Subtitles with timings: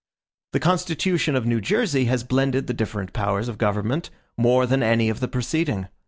[0.53, 5.09] The constitution of New Jersey has blended the different powers of government more than any
[5.09, 5.89] of the preceding.